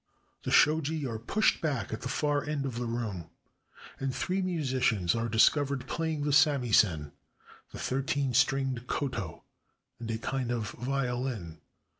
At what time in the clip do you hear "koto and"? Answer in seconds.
8.87-10.09